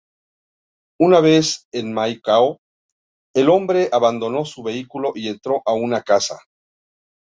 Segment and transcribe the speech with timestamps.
[1.07, 2.57] Una vez en Maicao,
[3.35, 6.39] el hombre abandonó su vehículo y entró a una casa.